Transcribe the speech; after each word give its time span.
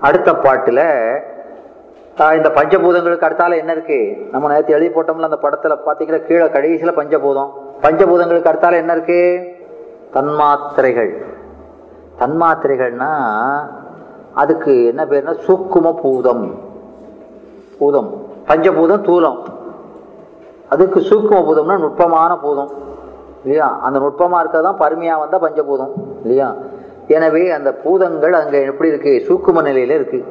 அடுத்த 0.00 0.34
பாட்டில் 0.34 0.84
இந்த 2.18 2.48
பஞ்சபூதங்களுக்கு 2.48 3.26
அடுத்தால 3.28 3.56
என்ன 3.56 3.72
இருக்கு? 3.72 4.28
நம்ம 4.30 4.48
நேற்று 4.48 4.74
எழுதி 4.74 4.94
போட்டோம்ல 4.94 5.28
அந்த 5.28 5.38
படத்துல 5.42 5.76
பாத்தீங்கன்னா 5.86 6.26
கீழே 6.26 6.44
கடைசியில 6.44 6.92
பஞ்சபூதம். 6.92 7.50
பஞ்சபூதங்களுக்கு 7.82 8.50
அடுத்தால 8.52 8.72
என்ன 8.72 8.92
இருக்கு? 8.92 9.20
தன்மாத்திரைகள். 10.14 11.12
தன்மாத்திரைகள்னா 12.18 13.10
அதுக்கு 14.34 14.86
என்ன 14.86 15.04
பேர்னா 15.04 15.34
சூக்கும 15.46 15.92
பூதம். 16.00 16.60
பூதம். 17.78 18.10
பஞ்சபூதம் 18.48 19.04
தூலம் 19.08 19.38
அதுக்கு 20.68 21.00
சூக்கும 21.00 21.40
பூதம்னா 21.46 21.78
நுட்பமான 21.78 22.36
பூதம். 22.36 22.70
இல்லையா? 23.42 23.78
அந்த 23.82 23.98
நுட்பமா 23.98 24.50
தான் 24.50 24.78
பருமையா 24.78 25.18
வந்தா 25.18 25.38
பஞ்சபூதம். 25.40 25.92
இல்லையா? 26.22 26.54
எனவே 27.06 27.50
அந்த 27.50 27.72
பூதங்கள் 27.72 28.32
அங்க 28.32 28.58
எப்படி 28.58 28.88
இருக்கு? 28.88 29.24
சூக்கும 29.28 29.56
நிலையில 29.56 29.96
இருக்கு. 29.98 30.24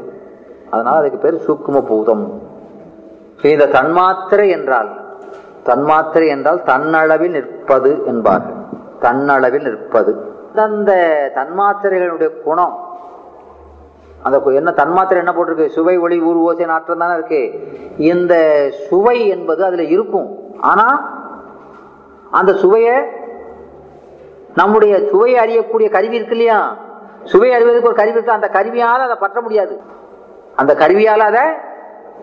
அதனால 0.69 0.97
அதுக்கு 0.97 1.17
பேர் 1.17 1.45
சூக்கும 1.47 1.81
பூதம். 1.85 2.41
இந்த 3.41 3.65
தன்மாத்திரை 3.65 4.49
என்றால் 4.49 4.89
தன்மாத்திரை 5.65 6.27
என்றால் 6.27 6.61
தன்னளவில் 6.65 7.29
நிற்பது 7.29 8.03
என்பார்கள். 8.05 8.55
தன்னளவில் 9.01 9.61
நிற்பது. 9.61 10.33
அந்த 10.55 10.91
தன்மாத்திரைகளுடைய 11.35 12.41
குணம் 12.41 12.83
அந்த 14.23 14.37
என்ன 14.51 14.71
தன்மாத்திரை 14.71 15.17
என்ன 15.17 15.31
போட்டிருக்கு? 15.31 15.65
சுவை 15.65 15.97
ஒளி 15.97 16.21
ஊர் 16.21 16.35
ஓசை 16.35 16.65
நாற்றம் 16.65 16.97
தானே 16.97 17.13
இருக்கு. 17.13 17.41
இந்த 17.97 18.35
சுவை 18.89 19.27
என்பது 19.27 19.63
அதுல 19.63 19.83
இருக்கும். 19.83 20.29
ஆனா 20.61 20.87
அந்த 22.31 22.53
சுவையை 22.53 22.95
நம்முடைய 24.59 24.93
சுவையை 25.09 25.37
அறியக்கூடிய 25.43 25.87
கருவி 25.95 26.17
இருக்கு 26.19 26.35
இல்லையா? 26.37 26.59
சுவை 27.31 27.49
அறிவதற்கு 27.57 27.89
ஒரு 27.91 27.99
கருவி 28.01 28.17
இருக்கு? 28.17 28.37
அந்த 28.37 28.49
கருவியால் 28.57 29.05
அதை 29.07 29.15
பற்ற 29.23 29.39
முடியாது. 29.45 29.75
அந்த 30.61 30.71
கருவியால் 30.81 31.23
அதை 31.29 31.45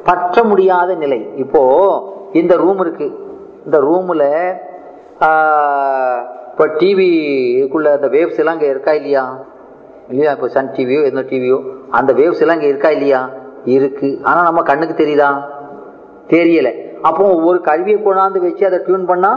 பற்ற 0.09 0.45
முடியாத 0.51 0.91
நிலை. 1.03 1.21
இப்போ 1.45 1.62
இந்த 2.41 2.53
ரூம் 2.62 2.81
இருக்கு. 2.84 3.09
இந்த 3.67 3.79
ரூம்ல 3.89 4.25
இப்போ 6.51 6.65
டிவிக்குள்ள 6.79 7.89
அந்த 7.97 8.09
வேவ்ஸ் 8.15 8.41
எல்லாம் 8.43 8.56
இங்கே 8.59 8.71
இருக்கா 8.75 8.93
இல்லையா? 9.01 9.25
இல்லையா? 10.11 10.31
இப்போ 10.37 10.49
சன் 10.55 10.73
டிவியோ 10.77 11.01
எந்த 11.11 11.23
டிவியோ 11.31 11.59
அந்த 11.99 12.11
வேவ்ஸ் 12.19 12.43
எல்லாம் 12.45 12.59
இங்கே 12.59 12.71
இருக்கா 12.73 12.91
இல்லையா? 12.97 13.21
இருக்கு. 13.77 14.09
ஆனால் 14.28 14.47
நம்ம 14.49 14.62
கண்ணுக்கு 14.71 14.95
தெரியுதா? 15.03 15.31
தெரியலை. 16.33 16.73
அப்போ 17.09 17.25
ஒரு 17.49 17.59
கருவியை 17.69 17.99
கொண்டாந்து 18.01 18.43
வச்சு 18.47 18.65
அதை 18.71 18.78
டியூன் 18.87 19.09
பண்ணா 19.11 19.31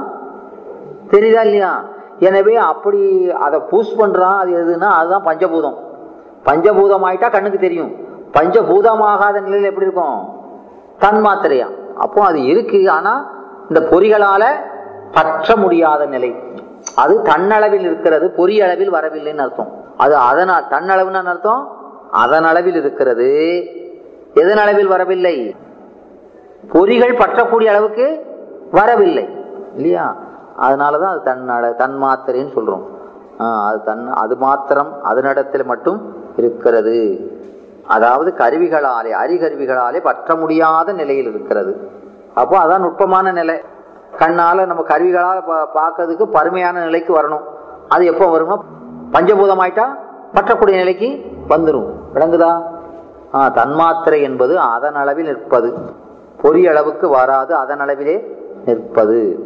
தெரியுதா 1.13 1.43
இல்லையா? 1.49 1.71
எனவே 2.19 2.55
அப்படி 2.55 3.29
அதை 3.31 3.59
பூஸ் 3.71 3.91
பண்ணுறான் 3.99 4.37
அது 4.37 4.51
எதுன்னா 4.63 4.83
அதுதான் 4.83 5.25
பஞ்சபூதம். 5.25 5.77
பஞ்சபூதம் 6.45 7.05
ஆயிட்டா 7.07 7.31
கண்ணுக்கு 7.31 7.59
தெரியும். 7.59 7.95
பஞ்சபூதமாகாத 8.33 9.41
நிலையில் 9.41 9.69
எப்படி 9.69 9.85
இருக்கும்? 9.85 10.29
தன் 10.99 11.25
மாத்திரையா 11.25 11.67
அப்போ 11.95 12.23
அது 12.23 12.43
இருக்கு 12.43 12.91
ஆனால் 12.91 13.27
இந்த 13.67 13.87
பொறிகளால் 13.91 14.49
பற்ற 15.11 15.55
முடியாத 15.55 16.05
நிலை. 16.05 16.35
அது 16.95 17.21
தன்னளவில் 17.21 17.79
இருக்கிறது 17.79 18.31
பொறி 18.31 18.61
அளவில் 18.61 18.91
வரவில்லைன்னு 18.91 19.37
அர்த்தம். 19.37 19.71
அது 19.97 20.15
அதனால் 20.15 20.63
தன்னளவுன்னு 20.69 21.25
அர்த்தம்? 21.25 21.77
அதன் 22.11 22.43
அளவில் 22.43 22.75
இருக்கிறது. 22.75 23.29
எதன் 24.33 24.57
அளவில் 24.57 24.87
வரவில்லை? 24.87 25.55
பொறிகள் 26.71 27.17
பற்றக்கூடிய 27.17 27.65
அளவுக்கு 27.65 28.25
வரவில்லை. 28.71 29.29
இல்லையா? 29.75 30.15
அதனால 30.57 30.97
தான் 30.97 31.19
அது 31.19 31.31
தன்னள 31.31 31.75
தன்மாத்திரைன்னு 31.75 32.05
மாத்திரைன்னு 32.05 32.53
சொல்கிறோம் 32.53 32.87
அது 33.37 33.83
தன் 33.83 34.11
அது 34.11 34.35
மாத்திரம் 34.35 34.93
அதனிடத்தில் 35.03 35.65
மட்டும் 35.65 36.15
இருக்கிறது. 36.37 37.19
அதாவது 37.87 38.33
கருவிகளாலே 38.37 39.15
அரிகருவிகளாலே 39.25 40.01
பற்ற 40.01 40.35
முடியாத 40.35 40.93
நிலையில் 40.93 41.29
இருக்கிறது. 41.29 41.89
அப்போ 42.33 42.63
அதான் 42.63 42.79
நுட்பமான 42.79 43.31
நிலை. 43.31 43.61
கண்ணால் 44.17 44.65
நம்ம 44.65 44.83
கருவிகளால் 44.83 45.43
பா- 45.47 45.65
பார்க்கறதுக்கு 45.75 46.23
பருமையான 46.23 46.83
நிலைக்கு 46.83 47.21
வரணும். 47.21 47.43
அது 47.87 48.05
எப்போ 48.05 48.39
வரும்னா 48.39 48.57
பஞ்சபூதம் 49.11 49.59
ஆயிட்டா 49.59 49.85
பற்றக்கூடிய 50.33 50.71
நிலைக்கு 50.71 51.25
வந்துடும் 51.49 51.93
விளங்குதா? 52.13 52.63
ஆ, 53.33 53.49
தன்மாத்திரை 53.49 54.21
என்பது 54.21 54.59
அதன் 54.59 54.95
அளவில் 54.95 55.25
நிற்பது. 55.25 55.73
பொறியளவுக்கு 56.41 57.09
வராது 57.09 57.55
அதன் 57.55 57.79
அளவிலே 57.79 58.23
நிற்பது. 58.65 59.39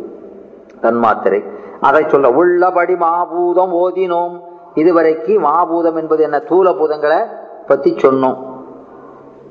தன்மாத்திரை. 0.81 1.43
அதை 1.81 2.03
சொல்ல 2.07 2.29
உள்ளபடி 2.29 2.93
மாபூதம் 2.93 3.73
ஓதினோம். 3.73 4.39
இதுவரைக்கு 4.75 5.39
மாபூதம் 5.39 5.95
என்பது 5.95 6.23
என்ன? 6.23 6.37
தூல 6.37 6.75
பூதங்களை 6.75 7.25
பத்தி 7.67 7.93
சொன்னோம். 7.93 8.47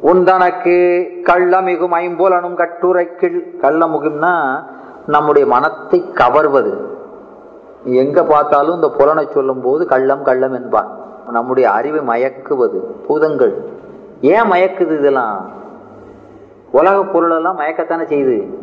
உந்தனக்கு 0.03 0.77
கள்ளமிகும் 1.23 1.95
ஐம்புலனும் 1.95 2.57
கட்டுரைக்கில். 2.57 3.39
கள்ளமுகும்னா 3.63 4.63
நம்முடைய 5.07 5.49
மனத்தை 5.49 6.13
கவர்வது. 6.13 6.97
எங்க 7.85 8.25
பார்த்தாலும் 8.25 8.75
இந்த 8.75 8.89
புலனை 8.89 9.29
சொல்லும் 9.31 9.61
போது 9.61 9.87
கள்ளம் 9.87 10.23
கள்ளம் 10.23 10.53
என்பான் 10.53 10.99
நம்முடைய 11.31 11.71
அறிவை 11.71 12.01
மயக்குவது 12.01 12.79
பூதங்கள். 13.07 13.69
ஏன் 14.21 14.51
மயக்குது 14.51 14.99
இதெல்லாம்? 14.99 15.51
உலக 16.71 17.05
பொருள் 17.05 17.31
எல்லாம் 17.31 17.59
மயக்கத்தானே 17.59 18.07
செய்யுது. 18.07 18.55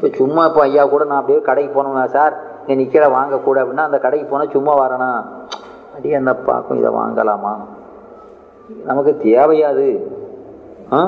இப்போ 0.00 0.16
சும்மா 0.16 0.44
இப்போ 0.44 0.60
ஐயா 0.62 0.84
கூட 0.84 1.04
நான் 1.04 1.18
அப்படியே 1.18 1.40
கடைக்கு 1.40 1.72
போனோம்னா 1.74 2.04
சார் 2.10 2.34
இங்கே 2.60 2.74
நிற்கிற 2.74 3.08
வாங்கக்கூட 3.08 3.58
அப்படின்னா 3.62 3.78
அந்த 3.80 3.98
கடைக்கு 3.98 4.26
போனால் 4.26 4.48
சும்மா 4.48 4.72
வரணும் 4.74 5.18
அப்படியே 5.92 6.14
அந்த 6.14 6.34
பார்க்கும் 6.34 6.78
இதை 6.78 6.90
வாங்கலாமா? 6.90 7.52
நமக்கு 8.84 9.16
தேவையாது. 9.22 9.86
ஆ? 10.92 10.98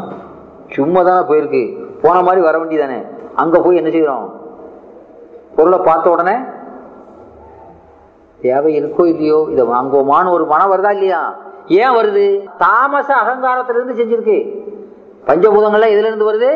சும்மா 0.71 1.03
தானே 1.03 1.27
போயிருக்கு. 1.27 1.63
போன 2.03 2.23
மாதிரி 2.23 2.41
வர 2.41 2.59
வேண்டியதானே? 2.59 2.99
அங்கே 3.37 3.59
போய் 3.61 3.77
என்ன 3.77 3.91
செய்கிறோம் 3.91 4.27
பொருளை 5.57 5.79
பார்த்த 5.79 6.11
உடனே 6.11 6.37
தேவை 8.41 8.81
இருக்கோ 8.81 9.07
இல்லையோ 9.07 9.49
இதை 9.49 9.65
வாங்குவோமான்னு 9.67 10.31
ஒரு 10.31 10.47
மனம் 10.47 10.73
வருதா 10.73 10.91
இல்லையா? 10.91 11.23
ஏன் 11.69 11.97
வருது? 11.97 12.27
தாமச 12.59 13.09
அகங்காரத்திலிருந்து 13.17 13.95
செஞ்சிருக்கு. 13.95 14.39
பஞ்சபூதங்கள்லாம் 15.27 15.95
எதுல 15.95 16.07
இருந்து 16.07 16.31
வருது? 16.31 16.51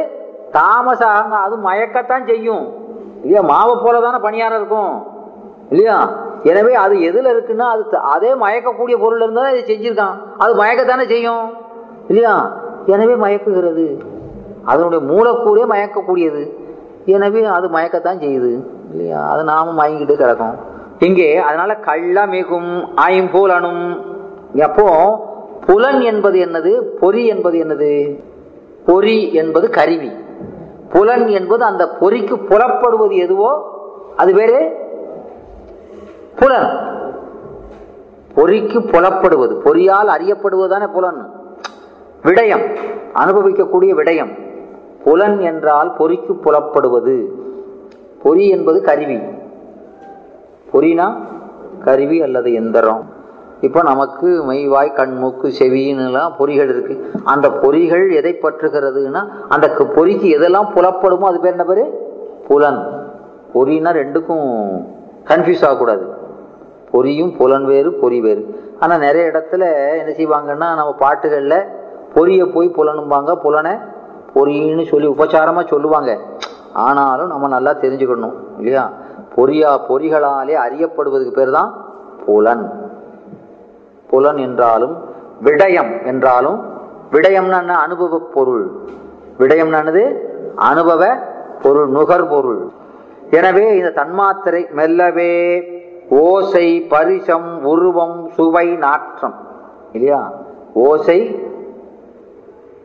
தாமச 0.52 1.06
அது 1.06 1.56
மயக்கத்தான் 1.56 2.26
செய்யும். 2.26 2.72
இல்லையா? 3.22 3.42
மாவை 3.42 3.82
போல 3.82 4.00
தானே 4.00 4.16
பணியாரம் 4.16 4.56
இருக்கும். 4.56 5.06
இல்லையா? 5.70 6.24
எனவே 6.42 6.74
அது 6.74 6.94
எதுல 6.94 7.26
இருக்குன்னா 7.26 7.58
அது 7.58 7.88
த- 7.88 7.98
அதே 7.98 8.34
மயக்கக்கூடிய 8.34 8.98
பொருள் 8.98 9.20
இருந்தால் 9.20 9.56
இதை 9.56 9.76
செஞ்சிருக்கான். 9.76 10.18
அது 10.38 10.54
மயக்கத்தானே 10.54 11.06
செய்யும். 11.06 11.50
இல்லையா? 12.08 12.56
எனவே 12.86 13.12
மயக்குகிறது. 13.12 14.00
அதனுடைய 14.64 15.12
மூலக்கூறே 15.12 15.66
மயக்கக்கூடியது. 15.66 16.56
எனவே 17.04 17.44
அது 17.44 17.68
மயக்கத்தான் 17.68 18.18
செய்யுது. 18.18 18.60
இல்லையா? 18.90 19.30
அது 19.30 19.44
நாம 19.44 19.86
மயங்கிட்டு 19.86 20.14
கிடக்கும். 20.14 20.54
இங்கே 20.98 21.36
அதனால 21.36 21.78
கள்ளமிகும் 21.80 22.88
ஐம்புலனும். 23.08 24.04
அப்போ 24.60 25.18
புலன் 25.66 26.00
என்பது 26.00 26.38
என்னது? 26.38 26.80
பொறி 26.80 27.26
என்பது 27.26 27.58
என்னது? 27.58 28.22
பொறி 28.86 29.32
என்பது 29.34 29.70
கருவி. 29.70 30.24
புலன் 30.90 31.28
என்பது 31.28 31.64
அந்த 31.64 31.88
பொறிக்கு 31.88 32.36
புலப்படுவது 32.36 33.12
எதுவோ 33.12 33.74
அது 34.16 34.34
வேறு? 34.34 34.76
புலன். 36.36 36.94
பொறிக்கு 38.34 38.80
புலப்படுவது 38.80 39.60
பொறியால் 39.64 40.08
அறியப்படுவதுதானே 40.08 40.92
புலன். 40.92 41.30
விடயம் 42.22 42.76
அனுபவிக்கக்கூடிய 43.14 43.94
விடயம். 43.94 44.38
புலன் 45.04 45.40
என்றால் 45.40 45.94
பொறிக்கு 45.96 46.32
புலப்படுவது. 46.32 47.24
பொறி 48.22 48.48
என்பது 48.48 48.82
கருவி. 48.82 49.18
பொறினா 50.72 51.14
கருவி 51.84 52.22
அல்லது 52.22 52.52
எந்திரம். 52.52 53.15
இப்போ 53.60 53.82
நமக்கு 53.82 54.44
மெய்வாய் 54.48 54.92
கண் 54.92 55.14
மூக்கு 55.16 55.48
செவின்னுலாம் 55.58 56.32
பொறிகள் 56.38 56.68
இருக்கு. 56.68 57.10
அந்த 57.24 57.48
பொறிகள் 57.48 58.10
எதை 58.10 58.38
பற்றுகிறதுனா 58.42 59.28
அந்த 59.48 59.68
பொறிக்கு 59.68 60.38
எதெல்லாம் 60.38 60.68
புலப்படுமோ 60.74 61.26
அது 61.30 61.40
பேர் 61.40 61.52
என்ன 61.52 61.64
பேரு? 61.64 61.84
புலன். 62.48 62.80
பொறினா 63.54 63.90
ரெண்டுக்கும் 64.00 64.46
கன்ஃபியூஸ் 65.24 65.64
ஆகக்கூடாது. 65.64 66.14
பொறியும் 66.90 67.36
புலன் 67.36 67.64
வேறு 67.64 67.92
பொறி 67.92 68.20
வேறு. 68.20 68.42
ஆனால் 68.80 68.98
நிறைய 68.98 69.30
இடத்துல 69.30 69.62
என்ன 69.98 70.10
செய்வாங்கன்னா 70.20 70.68
நம்ம 70.78 70.94
பாட்டுகளில் 70.98 71.66
பொறியை 72.14 72.46
போய் 72.46 72.74
புலனும்பாங்க. 72.76 73.34
புலனை 73.34 73.72
பொறின்னு 74.34 74.86
சொல்லி 74.86 75.06
உபச்சாரமாக 75.06 75.66
சொல்லுவாங்க. 75.66 76.18
ஆனாலும் 76.72 77.26
நம்ம 77.26 77.48
நல்லா 77.48 77.70
தெரிஞ்சுக்கணும் 77.70 78.34
இல்லையா? 78.58 78.90
பொறியா 79.36 79.80
பொறிகளாலே 79.88 80.56
அறியப்படுவதுக்கு 80.66 81.30
பேர் 81.30 81.50
தான் 81.50 81.84
புலன். 82.26 82.85
புலன் 84.10 84.36
என்றாலும் 84.36 84.94
விடயம் 85.44 86.04
என்றாலும் 86.04 86.58
விடயம்னா 87.12 87.58
என்ன? 87.58 87.78
அனுபவ 87.78 88.18
பொருள். 88.18 88.66
விடயம்னானது 89.38 90.02
அனுபவ 90.54 91.02
பொருள் 91.62 91.90
நுகர்பொருள் 91.90 92.62
எனவே 93.30 93.76
இந்த 93.76 93.90
தன்மாத்திரை 93.96 94.70
மெல்லவே 94.70 95.32
ஓசை 96.10 96.80
பரிசம் 96.80 97.64
உருவம் 97.64 98.28
சுவை 98.28 98.66
நாற்றம். 98.76 99.34
இல்லையா? 99.92 100.32
ஓசை 100.74 101.18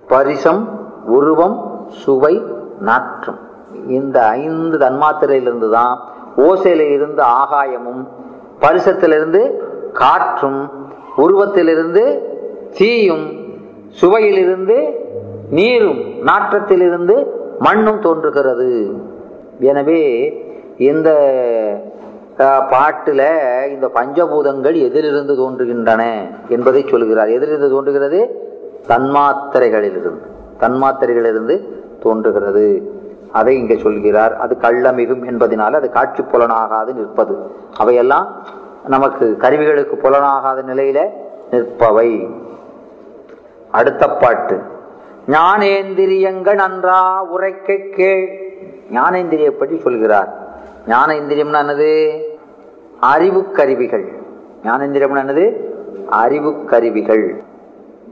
பரிசம் 0.07 0.63
உருவம் 1.05 1.87
சுவை 1.87 2.45
நாற்றம். 2.79 3.39
இந்த 3.87 4.27
ஐந்து 4.27 4.77
தன்மாத்திரையிலிருந்து 4.77 5.69
தான் 5.69 5.99
ஓசையில 6.37 6.91
இருந்து 6.93 7.23
ஆகாயமும் 7.23 8.03
பரிசத்திலிருந்து 8.59 9.41
காற்றும் 9.93 10.61
உருவத்திலிருந்து 11.17 12.19
தீயும் 12.77 13.25
சுவையிலிருந்து 14.01 14.91
நீரும் 15.49 15.99
நாற்றத்திலிருந்து 15.99 17.25
மண்ணும் 17.59 17.99
தோன்றுகிறது. 17.99 18.91
எனவே 19.59 20.01
இந்த 20.77 21.09
பாட்டில் 22.69 23.27
இந்த 23.69 23.91
பஞ்சபூதங்கள் 23.93 24.75
எதிலிருந்து 24.81 25.33
தோன்றுகின்றன 25.33 26.03
என்பதை 26.49 26.85
சொல்கிறார். 26.87 27.29
எதிலிருந்து 27.29 27.69
தோன்றுகிறது? 27.69 28.19
தன்மாத்திரைகளிலிருந்து. 28.87 30.21
தன்மாத்திரைகளிலிருந்து 30.59 31.67
தோன்றுகிறது. 31.99 32.99
அதை 33.31 33.57
இங்கே 33.57 33.77
சொல்கிறார். 33.77 34.37
அது 34.37 34.57
கள்ளமிகும் 34.59 35.25
என்பதனால் 35.25 35.73
அது 35.73 35.89
காட்சி 35.89 36.23
புலனாகாது 36.23 36.93
நிற்பது. 36.93 37.37
அவையெல்லாம் 37.77 38.27
நமக்கு 38.87 39.37
கருவிகளுக்கு 39.39 39.95
புலனாகாத 40.03 40.61
நிலையில 40.61 41.09
நிற்பவை. 41.51 42.29
அடுத்த 43.71 44.09
பாட்டு. 44.09 44.61
ஞானேந்திரியங்கள் 45.27 46.55
நன்றா 46.55 47.19
உரைக்க 47.19 47.75
கேள். 47.75 48.53
ஞானேந்திரிய 48.93 49.49
பற்றி 49.49 49.79
சொல்கிறார். 49.79 50.33
ஞானேந்திரியம்னா 50.87 51.59
என்னது? 51.59 52.21
அறிவு 52.99 53.51
கருவிகள். 53.51 54.11
ஞானேந்திரியம்னா 54.63 55.21
என்னது? 55.23 55.55
அறிவு 56.09 56.65
கருவிகள். 56.65 57.43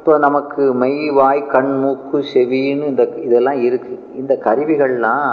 இப்போ 0.00 0.12
நமக்கு 0.18 0.62
மெய் 0.82 1.10
வாய் 1.16 1.40
கண் 1.54 1.72
மூக்கு 1.80 2.18
செவின்னு 2.32 2.84
இந்த 2.90 3.02
இதெல்லாம் 3.26 3.58
இருக்கு. 3.66 3.94
இந்த 4.20 4.32
கருவிகள்லாம் 4.44 5.26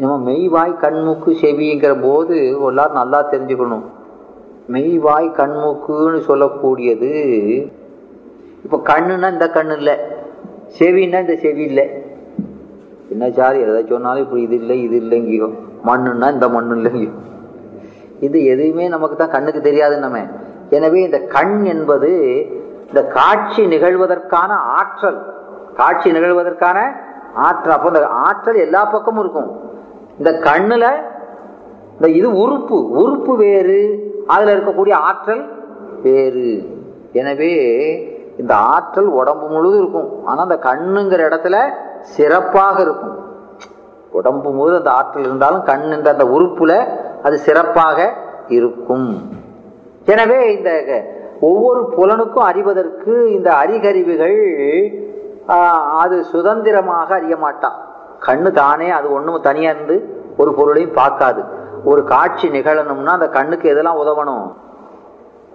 நம்ம 0.00 0.18
மெய் 0.26 0.44
வாய் 0.54 0.74
கண் 0.82 0.98
மூக்கு 1.06 1.30
செவிங்கிற 1.40 1.92
போது 2.04 2.36
எல்லாரும் 2.68 2.98
நல்லா 2.98 3.20
தெரிஞ்சுக்கணும். 3.32 3.82
மெய் 4.74 4.94
வாய் 5.06 5.28
கண் 5.38 5.56
மூக்குன்னு 5.62 6.20
சொல்லக்கூடியது 6.28 7.10
இப்போ 8.64 8.78
கண்ணுன்னா 8.90 9.30
இந்த 9.32 9.48
கண்ணு 9.56 9.76
இல்லை. 9.80 9.96
செவின்னா 10.78 11.20
இந்த 11.24 11.36
செவி 11.44 11.64
இல்லை. 11.70 11.86
என்ன 13.14 13.30
சார் 13.38 13.58
எதை 13.64 13.80
சொன்னாலும் 13.92 14.24
இப்படி 14.24 14.42
இது 14.42 14.56
இல்லை 14.62 14.76
இது 14.82 14.96
இல்லைங்கியோ. 15.04 15.48
மண்ணுன்னா 15.88 16.28
இந்த 16.36 16.48
மண்ணு 16.48 16.76
இல்லைங்கியோ. 16.78 17.14
இது 18.20 18.44
எதுவுமே 18.44 18.86
நமக்கு 18.88 19.16
தான் 19.16 19.34
கண்ணுக்கு 19.36 19.60
தெரியாது 19.60 19.98
நம்ம. 19.98 20.22
எனவே 20.70 21.02
இந்த 21.02 21.20
கண் 21.36 21.64
என்பது 21.64 22.12
இந்த 22.88 23.00
காட்சி 23.18 23.62
நிகழ்வதற்கான 23.74 24.50
ஆற்றல் 24.78 25.18
காட்சி 25.80 26.08
நிகழ்வதற்கான 26.16 26.78
ஆற்றல் 27.46 27.74
அப்போ 27.76 27.88
இந்த 27.92 28.02
ஆற்றல் 28.26 28.58
எல்லா 28.66 28.82
பக்கமும் 28.94 29.22
இருக்கும். 29.24 29.50
இந்த 30.20 30.30
கண்ணில் 30.48 30.88
இந்த 31.96 32.08
இது 32.18 32.28
உறுப்பு 32.42 32.76
உறுப்பு 33.02 33.32
வேறு 33.42 33.80
அதில் 34.34 34.52
இருக்கக்கூடிய 34.54 34.94
ஆற்றல் 35.08 35.42
வேறு. 36.04 36.50
எனவே 37.20 37.52
இந்த 38.42 38.54
ஆற்றல் 38.74 39.10
உடம்பு 39.20 39.46
முழுதும் 39.54 39.80
இருக்கும். 39.82 40.08
ஆனால் 40.28 40.46
அந்த 40.46 40.58
கண்ணுங்கிற 40.68 41.20
இடத்துல 41.28 41.58
சிறப்பாக 42.16 42.76
இருக்கும். 42.86 43.14
உடம்பு 44.18 44.50
முழு 44.58 44.74
அந்த 44.80 44.90
ஆற்றல் 44.98 45.26
இருந்தாலும் 45.28 45.64
கண் 45.70 45.86
என்ற 45.96 46.08
அந்த 46.14 46.26
உறுப்புல 46.36 46.72
அது 47.26 47.36
சிறப்பாக 47.46 47.98
இருக்கும். 48.58 49.08
எனவே 50.12 50.40
இந்த 50.56 50.70
ஒவ்வொரு 51.40 51.94
புலனுக்கும் 51.96 52.48
அறிவதற்கு 52.50 53.32
இந்த 53.32 53.52
அறிகருவிகள் 53.52 54.38
அது 55.98 56.24
சுதந்திரமாக 56.24 57.14
அறிய 57.14 57.36
மாட்டான். 57.36 57.76
கண்ணு 58.26 58.50
தானே 58.50 58.90
அது 58.90 59.12
ஒன்றும் 59.12 59.40
தனியாக 59.40 59.76
இருந்து 59.76 59.96
ஒரு 60.36 60.54
பொருளையும் 60.54 60.92
பார்க்காது. 60.92 61.44
ஒரு 61.84 62.04
காட்சி 62.04 62.48
நிகழணும்னா 62.48 63.12
அந்த 63.18 63.28
கண்ணுக்கு 63.28 63.74
எதெல்லாம் 63.74 64.00
உதவணும்? 64.04 64.46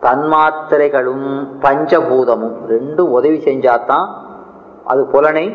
தன்மாத்திரைகளும் 0.01 1.47
பஞ்சபூதமும் 1.61 2.55
ரெண்டும் 2.69 3.11
உதவி 3.17 3.41
செஞ்சாதான் 3.45 4.07
அது 4.83 5.05
புலனை 5.05 5.53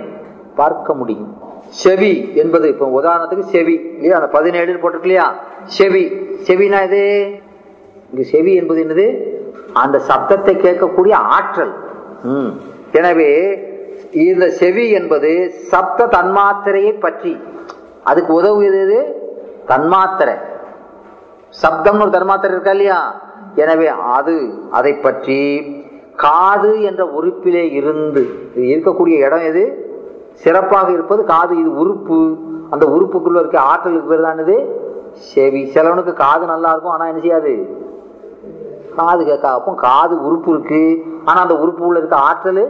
பார்க்க 0.55 0.95
முடியும். 0.95 1.35
செவி 1.69 2.33
என்பது 2.35 2.69
இப்போ 2.69 3.03
உதாரணத்துக்கு 3.03 3.39
செவி 3.39 3.73
இல்லையா? 3.73 4.17
அந்த 4.17 4.29
பதினேழு 4.29 4.73
போட்டிருக்கு 4.73 5.09
இல்லையா? 5.09 5.35
செவி. 5.65 6.05
செவினா 6.47 6.85
இது? 6.85 7.31
இங்கு 8.11 8.25
செவி 8.25 8.55
என்பது 8.55 8.85
என்னது? 8.85 9.35
அந்த 9.83 9.97
சப்தத்தை 10.09 10.55
கேட்கக்கூடிய 10.65 11.15
ஆற்றல். 11.37 11.75
உம் 12.33 12.51
எனவே 12.99 13.31
இந்த 14.27 14.45
செவி 14.61 14.85
என்பது 14.99 15.31
சப்த 15.73 16.07
தன்மாத்திரையை 16.17 16.93
பற்றி. 17.05 17.33
அதுக்கு 18.11 18.33
உதவுகிறது 18.41 18.99
தன்மாத்திரை. 19.71 20.37
சப்தம்னு 21.63 22.05
ஒரு 22.05 22.13
தன்மாத்திரை 22.17 22.55
இருக்கா 22.57 22.75
இல்லையா? 22.77 23.01
எனவே 23.63 23.89
அது 24.19 24.37
அதை 24.79 24.93
பற்றி 25.07 25.41
காது 26.25 26.73
என்ற 26.89 27.03
உறுப்பிலே 27.19 27.65
இருந்து 27.79 28.23
இருக்கக்கூடிய 28.71 29.17
இடம் 29.27 29.45
எது? 29.51 29.65
சிறப்பாக 30.43 30.89
இருப்பது 30.97 31.23
காது 31.33 31.53
இது 31.63 31.71
உறுப்பு. 31.83 32.19
அந்த 32.75 32.85
உறுப்புக்குள்ள 32.95 33.39
இருக்க 33.43 33.59
ஆற்றலுக்கு 33.71 34.11
பேர் 34.11 34.27
தானது 34.29 34.57
செவி. 35.33 35.61
சிலவனுக்கு 35.75 36.13
காது 36.25 36.45
நல்லா 36.53 36.71
இருக்கும் 36.73 36.95
ஆனா 36.95 37.07
என்ன 37.11 37.21
செய்யாது? 37.27 37.53
காது 38.97 39.25
கேட்க 39.25 39.49
அப்போ 39.49 39.73
காது 39.75 40.15
உறுப்பு 40.27 40.51
இருக்கு. 40.53 40.83
ஆனால் 41.25 41.43
அந்த 41.43 41.57
உறுப்பு 41.57 41.85
உள்ள 41.87 41.99
இருக்க 41.99 42.17
ஆற்றல் 42.17 42.63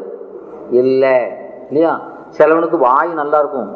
இல்லை. 0.70 1.17
இல்லையா? 1.69 2.00
சிலவனுக்கு 2.38 2.78
வாய் 2.78 3.12
நல்லா 3.12 3.38
இருக்கும். 3.38 3.70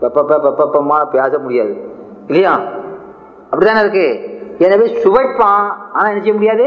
வெப்பப்ப 0.00 0.54
பெப்பமா 0.60 0.96
பேச 1.10 1.38
முடியாது. 1.38 1.74
இல்லையா? 2.26 2.54
அப்படிதானே 3.50 3.80
இருக்கு. 3.80 4.08
எனவே 4.58 4.86
சுவைப்பான் 5.02 5.64
ஆனால் 5.92 6.10
என்ன 6.10 6.22
செய்ய 6.22 6.32
முடியாது? 6.32 6.66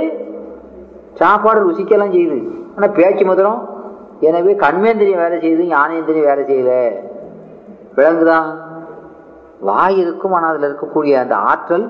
சாப்பாடு 1.14 1.60
ருசிக்கெல்லாம் 1.70 2.16
செய்யுது. 2.16 2.40
ஆனால் 2.76 2.92
பேச்சு 2.92 3.26
மதுரம் 3.26 3.60
எனவே 4.20 4.52
கண்மேந்திரியம் 4.54 5.22
வேலை 5.24 5.38
செய்யுது 5.44 5.64
ஞானேந்திரியம் 5.76 6.30
வேலை 6.30 6.44
செய்யல. 6.52 6.74
விளங்குதா? 7.98 8.40
வாய் 9.60 9.98
இருக்கும் 9.98 10.32
ஆனால் 10.32 10.52
அதில் 10.52 10.70
இருக்கக்கூடிய 10.70 11.14
அந்த 11.20 11.36
ஆற்றல் 11.36 11.88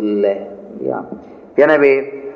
இல்லை. 0.00 0.34
இல்லையா? 0.72 0.98
எனவே 1.54 1.92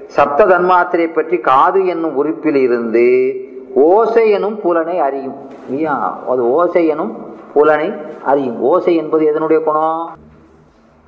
சப்த 0.07 0.47
தன்மாத்திரை 0.47 1.13
பற்றி 1.13 1.39
காது 1.39 1.87
என்னும் 1.87 2.15
உறுப்பில் 2.15 2.55
இருந்து 2.55 3.35
ஓசை 3.75 4.31
எனும் 4.31 4.61
புலனை 4.61 4.99
அறியும். 4.99 5.35
இல்லையா? 5.67 6.19
அது 6.29 6.51
ஓசை 6.51 6.87
எனும் 6.87 7.35
புலனை 7.53 7.93
அறியும். 8.25 8.61
ஓசை 8.61 8.97
என்பது 8.97 9.35
எதனுடைய 9.35 9.63
குணம்? 9.63 10.11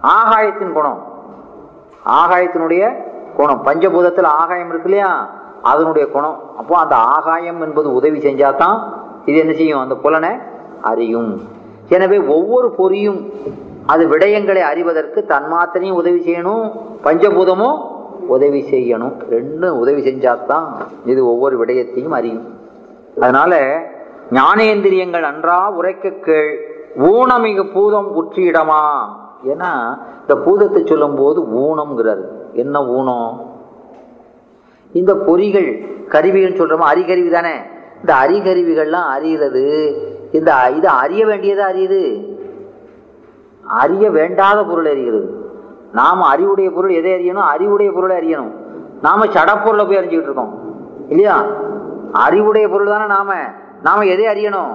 ஆகாயத்தின் 0.03 0.73
குணம். 0.73 1.07
ஆகாயத்தினுடைய 2.07 3.05
குணம். 3.37 3.65
பஞ்சபூதத்தில் 3.65 4.23
ஆகாயம் 4.23 4.69
இருக்கு 4.69 4.89
இல்லையா? 4.89 5.29
அதனுடைய 5.63 6.09
குணம். 6.09 6.43
அப்போ 6.59 6.79
அந்த 6.79 6.97
ஆகாயம் 6.97 7.61
என்பது 7.61 7.95
உதவி 7.95 8.19
செஞ்சாதான் 8.19 8.83
இது 9.25 9.39
என்ன 9.39 9.53
செய்யும்? 9.53 9.81
அந்த 9.81 9.95
புலனை 9.95 10.31
அறியும். 10.83 11.41
எனவே 11.89 12.19
ஒவ்வொரு 12.19 12.71
பொறியும் 12.71 13.33
அது 13.87 14.09
விடயங்களை 14.09 14.61
அறிவதற்கு 14.61 15.25
தன்மாத்திரையும் 15.29 15.93
உதவி 15.93 16.33
செய்யணும் 16.33 16.71
பஞ்சபூதமும் 17.05 17.97
உதவி 18.27 18.65
செய்யணும். 18.71 19.13
ரெண்டும் 19.31 19.69
உதவி 19.69 20.03
செஞ்சாதான் 20.03 20.67
இது 21.05 21.27
ஒவ்வொரு 21.27 21.65
விடயத்தையும் 21.65 22.09
அறியும். 22.09 22.59
அதனால 23.21 23.83
ஞானேந்திரியங்கள் 24.31 25.23
அன்றா 25.23 25.71
உரைக்க 25.71 26.11
கேள் 26.11 26.67
ஊனமிகு 26.99 27.73
பூதம் 27.73 28.23
உற்றியிடமா 28.23 28.99
ஏன்னா 29.47 29.99
இந்த 30.21 30.37
பூதத்தை 30.45 30.87
சொல்லும் 30.87 31.15
போது 31.15 31.43
ஊனம்ங்கிறாரு. 31.43 32.25
என்ன 32.53 32.87
ஊனம்? 32.87 33.51
இந்த 34.93 35.15
பொறிகள் 35.15 35.87
கருவிகள் 36.07 36.53
சொல்றோமா? 36.53 36.81
அரிகருவி 36.81 37.31
தானே. 37.31 37.55
இந்த 38.01 38.15
அரிகருவிகள்லாம் 38.15 39.09
அறிகிறது. 39.15 39.97
இந்த 40.33 40.73
இது 40.77 40.89
அறிய 40.89 41.27
வேண்டியது 41.27 41.63
அறியுது. 41.63 42.37
அறிய 43.63 44.11
வேண்டாத 44.11 44.65
பொருள் 44.65 44.87
அறிகிறது. 44.87 45.38
நாம 45.93 46.27
அறிவுடைய 46.27 46.71
பொருள் 46.71 46.91
எதை 46.91 47.13
அறியணும்? 47.13 47.47
அறிவுடைய 47.47 47.93
பொருளை 47.93 48.17
அறியணும். 48.17 48.53
நாம 49.03 49.27
சடப்பொருளை 49.27 49.87
போய் 49.87 49.97
அறிஞ்சுக்கிட்டு 49.97 50.23
இருக்கோம். 50.23 50.59
இல்லையா? 51.09 51.45
அறிவுடைய 52.13 52.69
பொருள் 52.69 52.87
தானே 52.87 53.07
நாம. 53.07 53.35
நாம 53.83 54.05
எதை 54.05 54.27
அறியணும்? 54.27 54.75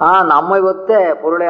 ஆ 0.00 0.22
நம்மை 0.22 0.60
ஒத்த 0.60 1.18
பொருளை 1.22 1.46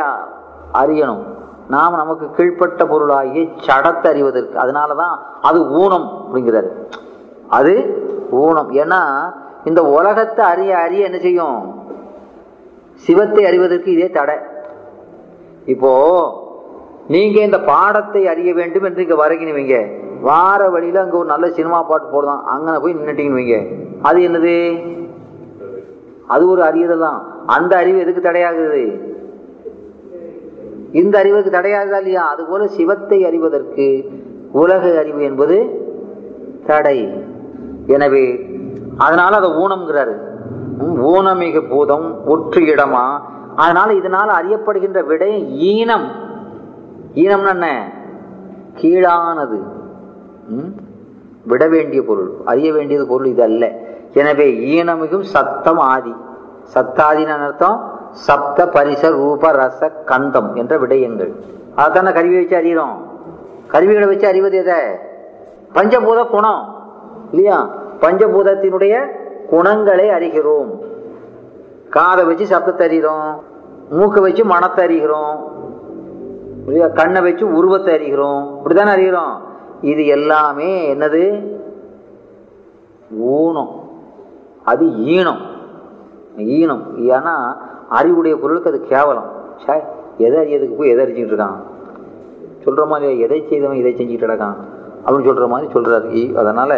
அறியணும். 0.72 1.24
நாம் 1.68 1.94
நமக்கு 1.94 2.30
கீழ்ப்பட்ட 2.36 2.86
பொருளாகிய 2.86 3.48
சடத்தை 3.66 4.06
அறிவதற்கு. 4.06 4.58
அதனாலதான் 4.58 5.18
அது 5.42 5.70
ஊனம் 5.70 6.26
அப்படிங்கிறாரு. 6.26 6.68
அது 7.48 7.72
ஊனம். 8.30 8.72
ஏன்னா 8.72 9.32
இந்த 9.64 9.84
உலகத்தை 9.84 10.44
அறிய 10.44 10.78
அறிய 10.78 11.04
என்ன 11.04 11.18
செய்யும்? 11.18 11.80
சிவத்தை 12.94 13.46
அறிவதற்கு 13.46 13.92
இதே 13.92 14.10
தடை. 14.10 14.36
இப்போ 15.64 16.41
நீங்க 17.08 17.40
இந்த 17.40 17.60
பாடத்தை 17.60 18.26
அறிய 18.26 18.54
வேண்டும் 18.54 18.84
என்று 18.84 19.02
இங்க 19.02 19.14
வருகிறீங்க 19.14 19.76
வார 20.20 20.68
வழியில 20.68 21.00
அங்க 21.00 21.16
ஒரு 21.16 21.26
நல்ல 21.26 21.50
சினிமா 21.50 21.82
பாட்டு 21.82 22.06
போடுதான் 22.12 22.42
அங்கே 22.44 22.80
போய் 22.80 22.94
நின்னுட்டீங்கன்னு 22.94 23.60
அது 24.02 24.20
என்னது? 24.20 24.82
அது 26.26 26.48
ஒரு 26.48 26.62
அறிவுதல் 26.62 26.98
தான். 26.98 27.46
அந்த 27.46 27.76
அறிவு 27.76 27.98
எதுக்கு 27.98 28.20
தடையாகுது? 28.20 28.82
இந்த 30.92 31.18
அறிவுக்கு 31.18 31.50
தடையாகுதா 31.50 31.98
இல்லையா? 31.98 32.28
அது 32.28 32.46
போல 32.46 32.66
சிவத்தை 32.66 33.24
அறிவதற்கு 33.24 34.10
உலக 34.52 34.98
அறிவு 34.98 35.22
என்பது 35.22 35.56
தடை. 36.66 36.98
எனவே 37.86 38.26
அதனால 38.96 39.36
அதை 39.36 39.50
ஊனம்ங்கிறாரு 39.50 40.14
ஊனமிகு 40.82 41.68
பூதம் 41.68 42.24
ஒற்று 42.26 42.60
இடமா? 42.60 43.20
அதனால 43.56 43.92
இதனால 43.92 44.28
அறியப்படுகின்ற 44.40 45.06
விடை 45.06 45.48
ஈனம். 45.52 46.30
ஈனம்னா 47.14 47.48
என்ன? 47.48 47.92
கீழானது. 48.74 49.62
ம்? 50.46 50.66
விட 51.46 51.68
வேண்டிய 51.68 52.02
பொருள். 52.02 52.30
அறிய 52.44 52.72
வேண்டியது 52.72 53.06
பொருள் 53.06 53.26
இது 53.26 53.42
அல்ல. 53.42 53.70
எனவே 54.14 54.50
ஈனமிகும் 54.50 55.20
சத்தம் 55.20 55.78
ஆதி. 55.78 56.14
சத்தாதின்னு 56.74 57.42
அர்த்தம்? 57.42 57.90
சப்த 58.10 58.66
பரிச 58.66 59.10
ரூப 59.10 59.52
ரச 59.52 59.92
கந்தம் 60.06 60.54
என்ற 60.54 60.78
விடயங்கள். 60.78 61.32
அதான 61.76 62.12
கருவி 62.12 62.36
வச்சு 62.36 62.56
அறிகிறோம் 62.56 63.10
கருவிகளை 63.66 64.08
வச்சு 64.08 64.26
அறிவது 64.26 64.56
எதை? 64.56 64.78
பஞ்சபூத 65.74 66.28
குணம். 66.28 66.74
இல்லையா? 67.30 67.70
பஞ்சபூதத்தினுடைய 68.00 69.06
குணங்களை 69.48 70.08
அறிகிறோம். 70.08 70.78
காதை 71.90 72.24
வச்சு 72.24 72.44
சப்தத்தை 72.44 72.80
அறிகிறோம் 72.80 73.40
மூக்கை 73.90 74.22
வச்சு 74.22 74.44
மனத்தை 74.44 74.86
அறிகிறோம். 74.86 75.36
கண்ணை 76.94 77.20
வச்சு 77.20 77.52
உருவத்தை 77.52 77.94
அறிகிறோம். 77.94 78.58
இப்படிதானே 78.64 78.94
அறிகிறோம். 78.96 79.36
இது 79.80 80.06
எல்லாமே 80.06 80.94
என்னது? 80.94 81.56
ஊனம். 83.18 83.90
அது 84.64 84.92
ஈனம். 84.92 85.40
ஈனம். 86.36 86.82
ஏன்னா 86.98 87.56
அறிவுடைய 87.88 88.36
பொருளுக்கு 88.36 88.70
அது 88.70 88.80
கேவலம். 88.80 89.30
சே 89.66 89.72
எதை 90.18 90.38
அறியதுக்கு 90.38 90.76
போய் 90.76 90.88
எதை 90.88 91.06
அறிஞ்சிட்டு 91.06 91.28
இருக்கான்? 91.28 91.56
சொல்ற 92.64 92.86
மாதிரி 92.86 93.18
எதை 93.18 93.46
செய்தவன் 93.48 93.76
இதை 93.76 93.94
செஞ்சுட்டு 93.94 94.20
இருக்கான் 94.20 94.54
அப்படின்னு 95.06 95.30
சொல்ற 95.30 95.48
மாதிரி 95.48 95.72
சொல்றாரு. 95.72 96.34
அதனால் 96.34 96.70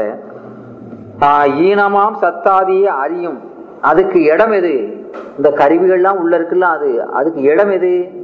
அதனால 1.18 1.46
ஈனமாம் 1.46 2.16
சத்தாதியை 2.20 2.82
அறியும். 2.82 3.38
அதுக்கு 3.80 4.22
இடம் 4.22 4.50
எது? 4.50 4.72
இந்த 5.36 5.50
கருவிகள்லாம் 5.50 6.16
உள்ள 6.16 6.38
இருக்குல்ல 6.38 6.60
அது. 6.60 7.02
அதுக்கு 7.02 7.42
இடம் 7.42 7.70
எது? 7.70 8.22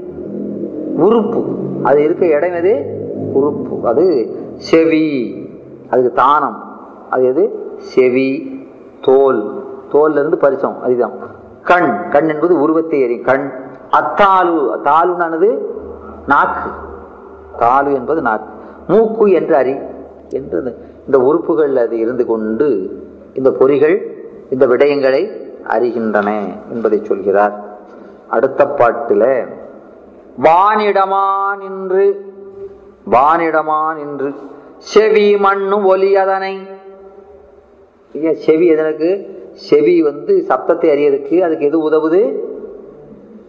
உறுப்பு. 0.97 1.50
அது 1.83 2.03
இருக்க 2.03 2.27
இடம் 2.27 2.53
எது? 2.53 2.85
உறுப்பு. 3.33 3.89
அது 3.89 4.37
செவி. 4.55 5.35
அதுக்கு 5.91 6.13
தானம். 6.13 6.81
அது 7.11 7.25
எது? 7.25 7.75
செவி. 7.77 8.59
தோல். 9.03 9.65
தோல்ல 9.93 10.19
இருந்து 10.19 10.39
பரிசம் 10.39 10.83
அதுதான். 10.83 11.13
கண். 11.63 12.11
கண் 12.11 12.29
என்பது 12.29 12.61
உருவத்தை 12.61 13.01
எறி 13.01 13.21
கண். 13.21 13.51
அத்தாலு. 13.93 14.79
தாலுனானது 14.85 15.59
நாக்கு. 16.27 16.71
தாலு 17.59 17.95
என்பது 17.95 18.23
நாக்கு. 18.23 18.53
மூக்கு 18.89 19.31
என்று 19.31 19.57
அறி 19.57 19.77
என்று 20.29 20.79
இந்த- 21.07 21.25
உறுப்புகள் 21.25 21.77
அது 21.77 21.99
இருந்து 21.99 22.27
கொண்டு 22.27 23.03
இந்த 23.35 23.51
பொறிகள் 23.51 23.99
இந்த 24.51 24.67
விடயங்களை 24.67 25.31
அறிகின்றன 25.69 26.41
என்பதை 26.73 27.05
சொல்கிறார். 27.05 27.65
அடுத்த 28.29 28.67
பாட்டில் 28.67 29.59
வானிடமா 30.39 31.57
நின்று 31.59 32.29
வானிடமா 33.11 33.95
நின்று 33.95 34.35
செவி 34.79 35.37
மண்ணு 35.37 35.85
ஒலி 35.85 36.17
அதனை. 36.17 36.67
செவி 38.33 38.67
எதற்கு? 38.67 39.39
செவி 39.53 40.03
வந்து 40.03 40.47
சப்தத்தை 40.49 40.91
அறியதுக்கு 40.91 41.45
அதுக்கு 41.45 41.67
எது 41.67 41.91
உதவுது? 41.91 42.43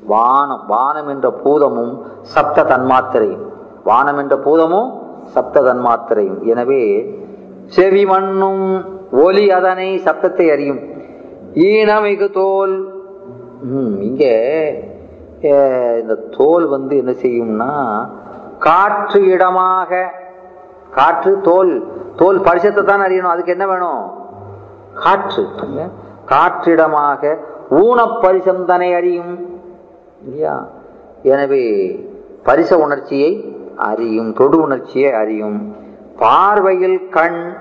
வானம். 0.05 0.63
வானம் 0.67 1.07
என்ற 1.07 1.39
பூதமும் 1.45 2.01
சப்த 2.21 2.63
தன்மாத்திரையும். 2.63 3.41
வானம் 3.83 4.17
என்ற 4.17 4.35
பூதமும் 4.35 4.89
சப்த 5.23 5.61
தன்மாத்திரையும். 5.61 6.41
எனவே 6.41 7.13
செவி 7.65 8.05
மண்ணும் 8.05 8.85
ஒலி 9.11 9.51
அதனை 9.51 9.97
சப்தத்தை 9.97 10.51
அறியும். 10.51 10.79
ஈனமிகு 11.53 12.29
தோல். 12.29 12.93
ம், 13.63 14.01
இங்க 14.01 14.23
இந்த 15.41 16.15
தோல் 16.37 16.67
வந்து 16.67 16.97
என்ன 16.97 17.11
செய்யும்னா 17.11 18.07
காற்று 18.59 19.25
இடமாக 19.25 20.11
காற்று 20.91 21.41
தோல் 21.41 21.91
தோல் 22.15 22.39
பரிசத்தை 22.39 22.83
தான் 22.83 23.01
அறியணும். 23.01 23.33
அதுக்கு 23.33 23.51
என்ன 23.51 23.67
வேணும்? 23.67 24.11
காற்று. 24.93 25.49
காற்றிடமாக 26.25 27.37
ஊன 27.69 28.19
பரிசம் 28.21 28.65
தானே 28.65 28.93
அறியும். 28.93 29.47
இல்லையா? 30.23 30.67
எனவே 31.23 31.65
பரிச 32.45 32.73
உணர்ச்சியை 32.73 33.55
அறியும் 33.75 34.33
தொடு 34.33 34.61
உணர்ச்சியை 34.61 35.13
அறியும். 35.13 35.75
பார்வையில் 36.17 37.09
கண் 37.09 37.53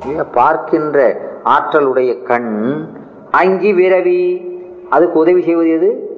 இல்லையா? 0.00 0.24
பார்க்கின்ற 0.24 1.16
ஆற்றலுடைய 1.44 2.22
கண் 2.22 2.88
அங்கி 3.30 3.72
விரவி 3.72 4.48
அதுக்கு 4.88 5.18
உதவி 5.18 5.42
செய்வது 5.42 5.70
எது? 5.70 6.09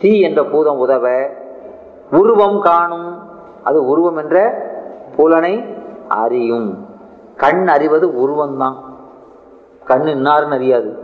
தீ 0.00 0.20
என்ற 0.20 0.44
பூதம் 0.44 0.78
உதவ 0.78 1.26
உருவம் 2.10 2.60
காணும். 2.60 3.18
அது 3.62 3.86
உருவம் 3.86 4.16
என்ற 4.16 4.62
புலனை 5.16 5.64
அறியும். 6.08 6.86
கண் 7.36 7.68
அறிவது 7.68 8.08
உருவம்தான். 8.08 8.74
கண் 9.84 10.00
இன்னாருன்னு 10.00 10.52
அறியாது. 10.52 10.98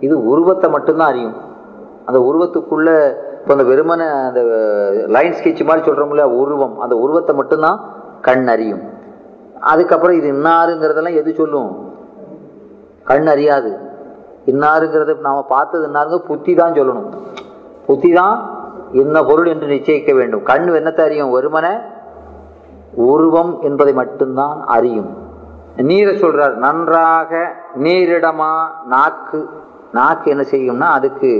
இது 0.00 0.24
உருவத்தை 0.24 0.70
மட்டும்தான் 0.70 1.08
அறியும். 1.08 1.34
அந்த 2.04 2.20
உருவத்துக்குள்ள 2.20 3.14
இப்போ 3.40 3.54
அந்த 3.54 3.62
வெறுமன 3.62 4.26
அந்த 4.26 4.40
லைன் 5.06 5.32
ஸ்கெட்ச் 5.32 5.64
மாதிரி 5.64 5.90
சொல்கிறோம்ல 5.90 6.22
உருவம். 6.22 6.78
அந்த 6.78 6.96
உருவத்தை 6.96 7.34
மட்டும்தான் 7.34 7.80
கண் 8.20 8.48
அறியும். 8.48 8.80
அதுக்கப்புறம் 9.60 10.16
இது 10.16 10.32
இன்னாருங்கிறதெல்லாம் 10.32 11.14
எது 11.14 11.34
சொல்லும்? 11.34 11.94
கண் 13.04 13.26
அறியாது. 13.26 13.78
இன்னாருங்கிறத 14.46 15.20
நாம் 15.20 15.44
பார்த்தது 15.48 15.88
இன்னாருங்க 15.88 16.18
புத்தி 16.18 16.54
தான் 16.54 16.72
சொல்லணும். 16.72 17.12
புத்தி 17.92 18.12
தான் 18.12 18.36
என்ன 18.92 19.16
பொருள் 19.22 19.46
என்று 19.46 19.66
நிச்சயிக்க 19.66 20.14
வேண்டும். 20.14 20.42
கண் 20.42 20.68
என்னத்தை 20.70 21.00
அறியும்? 21.00 21.34
ஒருமன 21.36 21.66
உருவம் 23.08 23.52
என்பதை 23.62 23.92
மட்டும்தான் 23.92 24.62
அறியும். 24.66 25.10
நீரை 25.82 26.14
சொல்றார் 26.16 26.54
நன்றாக 26.54 27.30
நீரிடமா 27.82 28.50
நாக்கு 28.84 29.38
நாக்கு 29.92 30.30
என்ன 30.30 30.44
செய்யும்னா 30.50 30.88
அதுக்கு 30.98 31.30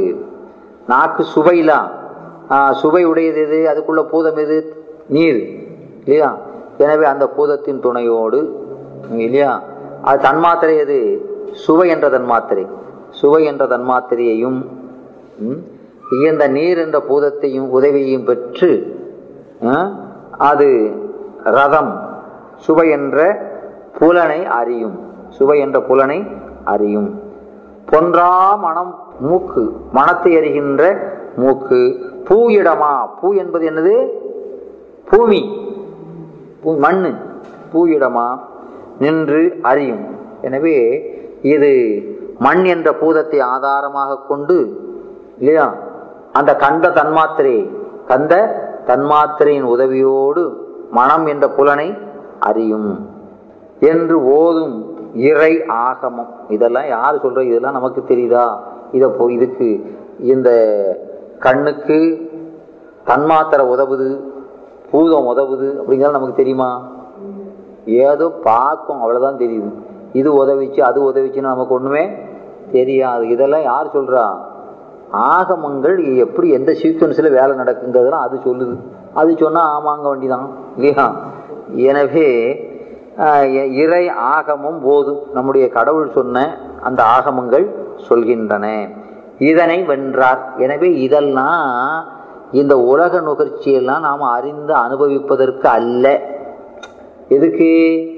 நாக்கு 0.86 1.22
சுவைலாம் 1.34 1.90
சுவை 2.72 3.02
உடையது 3.04 3.40
எது? 3.40 3.58
அதுக்குள்ள 3.70 4.02
பூதம் 4.02 4.36
எது? 4.36 4.56
நீர். 5.08 5.40
இல்லையா? 6.04 6.30
எனவே 6.78 7.04
அந்த 7.04 7.24
பூதத்தின் 7.36 7.80
துணையோடு 7.80 8.40
இல்லையா? 9.18 9.52
அது 10.02 10.28
தன்மாத்திரை 10.28 10.76
எது? 10.78 10.98
சுவை 11.52 11.88
என்ற 11.88 12.06
தன்மாத்திரை. 12.10 12.64
சுவை 13.10 13.44
என்ற 13.44 13.66
தன்மாத்திரையையும் 13.66 14.58
ம், 15.38 15.60
இந்த 16.20 16.48
நீர் 16.48 16.78
என்ற 16.78 16.98
பூதத்தையும் 17.08 17.68
உதவியையும் 17.68 18.24
பெற்று 18.24 18.70
அது 20.38 20.92
ரதம் 21.44 21.92
சுவை 22.56 22.90
என்ற 22.90 23.18
புலனை 23.98 24.46
அறியும். 24.46 24.98
சுவை 25.28 25.60
என்ற 25.60 25.80
புலனை 25.82 26.26
அறியும். 26.64 27.20
பொன்றா 27.90 28.58
மனம் 28.58 28.98
மூக்கு 29.20 29.76
மனத்தை 29.92 30.36
அறிகின்ற 30.36 30.82
மூக்கு. 31.36 31.80
பூ 32.24 32.48
இடமா? 32.48 32.92
பூ 33.20 33.32
என்பது 33.32 33.70
என்னது? 33.70 33.94
பூமி. 35.10 35.40
பூ 36.62 36.76
மண்ணு. 36.76 37.12
பூ 37.72 37.86
இடமா? 37.86 38.38
நின்று 38.98 39.58
அறியும். 39.62 40.04
எனவே 40.42 40.76
இது 41.42 41.72
மண் 42.38 42.64
என்ற 42.64 42.92
பூதத்தை 42.92 43.40
ஆதாரமாக 43.40 44.18
கொண்டு 44.28 44.56
இல்லையா? 45.38 45.74
அந்த 46.32 46.56
கந்த 46.56 46.88
தன்மாத்திரை 46.88 47.70
கந்த 48.08 48.34
தன்மாத்திரையின் 48.86 49.68
உதவியோடு 49.74 50.54
மனம் 50.90 51.26
என்ற 51.26 51.48
புலனை 51.48 51.94
அறியும். 52.40 53.08
என்று 53.80 54.24
ஓதும் 54.24 54.96
இறை 55.14 55.62
ஆகமம். 55.68 56.28
இதெல்லாம் 56.48 56.88
யார் 56.88 57.26
சொல்ற? 57.26 57.40
இதெல்லாம் 57.40 57.72
நமக்கு 57.72 58.04
தெரியுதா? 58.08 58.58
இதை 58.92 59.08
போ 59.08 59.32
இதுக்கு 59.32 59.96
இந்த 60.18 60.50
கண்ணுக்கு 61.38 62.30
தன்மாத்திரை 63.06 63.64
உதவுது 63.74 64.20
பூதம் 64.90 65.26
உதவுது 65.26 65.68
அப்படிங்கிறது 65.82 66.10
நமக்கு 66.10 66.34
தெரியுமா? 66.34 66.82
ஏதோ 67.84 68.28
பார்க்கும் 68.28 69.00
அவ்வளோதான் 69.02 69.40
தெரியுது. 69.42 69.72
இது 70.12 70.44
உதவிச்சு 70.44 70.80
அது 70.80 71.12
உதவிச்சுன்னு 71.12 71.50
நமக்கு 71.52 71.74
ஒன்றுமே 71.74 72.10
தெரியாது. 72.72 73.28
இதெல்லாம் 73.28 73.62
யார் 73.62 73.94
சொல்கிறா 73.94 74.50
ஆகமங்கள் 75.12 76.16
எப்படி 76.16 76.48
எந்த 76.48 76.72
சீக்வன்ஸில் 76.72 77.30
வேலை 77.30 77.50
நடக்குங்கிறதுலாம் 77.50 78.20
அது 78.20 78.38
சொல்லுது. 78.38 78.76
அது 79.14 79.36
சொன்னால் 79.36 79.68
ஆமாங்க 79.68 80.02
வண்டிதான். 80.02 80.48
இல்லையா 80.76 81.14
எனவே 81.68 82.58
இ- 83.18 83.72
இறை 83.72 84.08
ஆகமும் 84.08 84.80
போதும். 84.80 85.20
நம்முடைய 85.32 85.68
கடவுள் 85.68 86.10
சொன்ன 86.10 86.58
அந்த 86.82 87.02
ஆகமங்கள் 87.02 87.70
சொல்கின்றன. 88.08 88.88
இதனை 89.38 89.82
வென்றார். 89.82 90.52
எனவே 90.56 90.94
இதெல்லாம் 90.94 92.04
இந்த 92.52 92.78
உலக 92.78 93.20
நுகர்ச்சியெல்லாம் 93.20 94.00
நாம் 94.00 94.22
அறிந்து 94.22 94.74
அனுபவிப்பதற்கு 94.74 95.68
அல்ல. 95.68 96.20
எதுக்கு? 97.28 98.10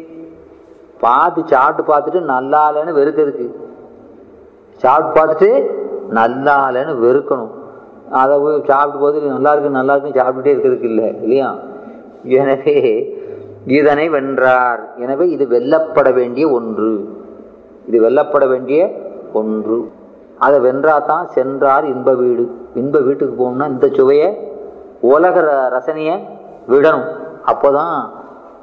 பார்த்து 1.00 1.42
சாப்பிட்டு 1.46 1.96
பார்த்துட்டு 1.96 2.20
நல்லா 2.20 2.72
இல்லைன்னு 2.72 2.94
வெறுக்கிறதுக்கு 2.94 3.54
சாப்பிட்டு 4.72 5.20
பார்த்துட்டு 5.20 5.82
நல்லாலன்னு 6.14 6.94
வெறுக்கணும். 6.96 7.50
அதை 8.10 8.38
போய் 8.38 8.62
சாப்பிட்டு 8.64 8.98
போது 8.98 9.20
நல்லா 9.20 9.52
இருக்கு 9.52 9.70
நல்லா 9.70 9.94
இருக்குன்னு 9.94 10.30
சாப்பிட்டுட்டே 10.30 10.54
இருக்கிறதுக்கு 10.54 10.84
இல்லை 10.84 11.16
இல்லையா? 11.22 11.56
எனவே 12.24 13.08
இதனை 13.66 14.08
வென்றார். 14.08 14.94
எனவே 14.96 15.30
இது 15.30 15.46
வெல்லப்பட 15.46 16.12
வேண்டிய 16.12 16.48
ஒன்று. 16.48 17.22
இது 17.86 18.00
வெல்லப்பட 18.02 18.48
வேண்டிய 18.48 18.90
ஒன்று. 19.32 19.90
அதை 20.38 20.60
வென்றாதான் 20.60 21.24
சென்றார் 21.24 21.84
இன்ப 21.84 22.12
வீடு. 22.12 22.54
இன்ப 22.74 22.98
வீட்டுக்கு 22.98 23.44
போகணும்னா 23.44 23.68
இந்த 23.68 23.88
சுவையை 23.92 24.52
உலக 25.00 25.40
ர- 25.40 25.72
ரசனையை 25.72 26.18
விடணும். 26.68 27.16
அப்போதான் 27.46 28.10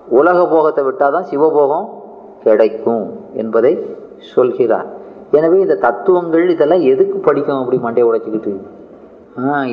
உலக 0.08 0.48
போகத்தை 0.48 0.84
விட்டாதான் 0.84 1.22
சிவபோகம் 1.22 2.03
கிடைக்கும் 2.43 3.20
என்பதை 3.34 3.96
சொல்கிறார். 4.17 5.00
எனவே 5.38 5.58
இந்த 5.66 5.76
தத்துவங்கள் 5.86 6.46
இதெல்லாம் 6.54 6.84
எதுக்கு 6.92 7.18
படிக்கும் 7.28 7.60
அப்படி 7.60 7.78
மண்டையை 7.86 8.08
உடைச்சிக்கிட்டு? 8.10 8.54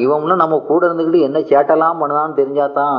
இவங்களும் 0.04 0.42
நம்ம 0.42 0.58
கூட 0.68 0.80
இருந்துக்கிட்டு 0.88 1.20
என்ன 1.28 1.38
சேட்டெல்லாம் 1.50 2.00
பண்ணுதான்னு 2.00 2.38
தெரிஞ்சாதான் 2.40 2.98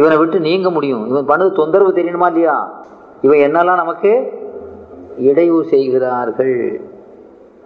இவனை 0.00 0.16
விட்டு 0.20 0.38
நீங்க 0.48 0.70
முடியும். 0.76 1.04
இவன் 1.10 1.28
பண்ணது 1.30 1.50
தொந்தரவு 1.60 1.92
தெரியணுமா 1.98 2.28
இல்லையா? 2.32 2.56
இவன் 3.26 3.42
என்னெல்லாம் 3.46 3.80
நமக்கு 3.82 4.10
இடையூறு 5.30 5.64
செய்கிறார்கள் 5.72 6.56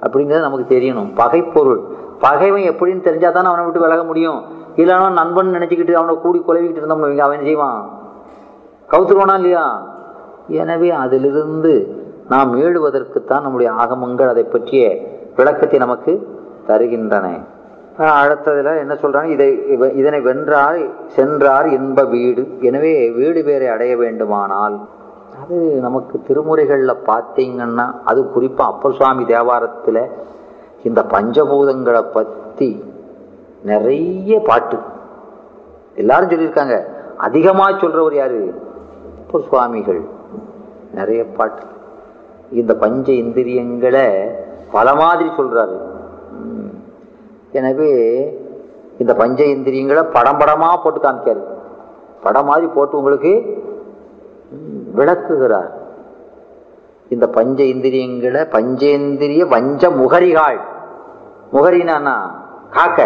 அப்படிங்கிறது 0.04 0.46
நமக்கு 0.46 0.66
தெரியணும். 0.74 1.10
பகைப்பொருள். 1.20 1.82
பகைவன் 2.26 2.68
எப்படின்னு 2.70 3.06
தெரிஞ்சாதான் 3.08 3.50
அவனை 3.50 3.64
விட்டு 3.64 3.84
விலக 3.84 4.02
முடியும். 4.10 4.40
இல்லைன்னா 4.80 5.10
நண்பன் 5.20 5.54
நினைச்சுக்கிட்டு 5.56 6.00
அவனை 6.00 6.14
கூடி 6.22 6.38
குலவிக்கிட்டு 6.46 6.80
இருந்தோம்னு 6.82 7.26
அவன் 7.26 7.46
செய்வான்? 7.48 7.80
கவுத்துருவானா 8.92 9.36
இல்லையா? 9.40 9.66
எனவே 10.62 10.88
அதிலிருந்து 11.02 11.74
நாம் 12.28 12.52
மீளுவதற்குத்தான் 12.54 13.44
நம்முடைய 13.46 13.72
ஆகமங்கள் 13.72 14.28
அதை 14.28 14.44
பற்றிய 14.44 14.84
விளக்கத்தை 15.36 15.78
நமக்கு 15.78 16.12
தருகின்றன. 16.68 17.26
அடுத்ததில் 17.98 18.20
அடுத்ததுல 18.20 18.70
என்ன 18.82 18.94
சொல்றாங்க? 18.94 19.30
இதை 19.36 19.48
இதனை 19.94 20.20
வென்றார் 20.20 20.78
சென்றார் 21.16 21.66
இன்ப 21.68 22.04
வீடு. 22.04 22.42
எனவே 22.68 22.92
வீடு 23.10 23.44
பேரை 23.44 23.68
அடைய 23.68 23.96
வேண்டுமானால் 23.96 24.76
அது 25.42 25.56
நமக்கு 25.86 26.16
திருமுறைகளில் 26.28 27.02
பார்த்தீங்கன்னா 27.10 27.86
அது 28.04 28.20
குறிப்பாக 28.30 28.72
அப்பர் 28.72 28.96
சுவாமி 28.98 29.24
தேவாரத்தில் 29.24 30.02
இந்த 30.82 31.00
பஞ்சபூதங்களை 31.02 32.02
பற்றி 32.16 32.70
நிறைய 33.62 34.40
பாட்டு. 34.40 34.78
எல்லாரும் 35.94 36.30
சொல்லியிருக்காங்க. 36.30 36.76
அதிகமாக 37.18 37.72
சொல்கிறவர் 37.80 38.14
யாரு? 38.14 38.40
அப்பர் 39.20 39.46
சுவாமிகள். 39.48 40.02
நிறைய 40.94 41.24
பாட்டு. 41.36 41.64
இந்த 42.60 42.72
பஞ்ச 42.74 43.06
இந்திரியங்களை 43.12 44.06
பல 44.72 44.94
மாதிரி 44.94 45.28
சொல்றாரு. 45.38 45.76
எனவே 47.58 47.90
இந்த 48.98 49.12
பஞ்ச 49.14 49.44
இந்திரியங்களை 49.44 50.02
படம் 50.02 50.38
படமா 50.38 50.68
போட்டு 50.82 51.00
காமிக்காரு. 51.00 51.42
படம் 52.22 52.44
மாதிரி 52.44 52.66
போட்டு 52.66 52.98
உங்களுக்கு 52.98 53.32
விளக்குகிறார். 54.94 55.70
இந்த 57.08 57.26
பஞ்ச 57.28 57.58
இந்திரியங்களை 57.74 58.40
பஞ்சேந்திரிய 58.40 59.42
வஞ்ச 59.48 59.88
முகரிகாள். 60.00 60.60
முகரினா 61.52 62.16
காக்க. 62.70 63.00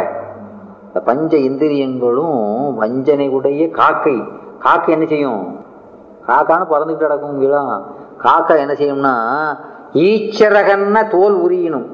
இந்த 0.87 1.01
பஞ்ச 1.01 1.37
இந்திரியங்களும் 1.37 2.38
வஞ்சனை 2.75 3.29
உடைய 3.29 3.70
காக்கை. 3.70 4.16
காக்கை 4.59 4.92
என்ன 4.94 5.07
செய்யும்? 5.07 5.42
காக்கான்னு 6.27 6.70
பறந்துக்கிட்டு 6.72 7.07
கிடக்கும் 7.07 7.40
கீழே 7.40 7.61
காக்கா 8.18 8.59
என்ன 8.59 8.72
செய்யும்னா 8.72 9.14
ஈச்சரகன்ன 9.94 11.11
தோல் 11.11 11.37
உரியணும் 11.37 11.87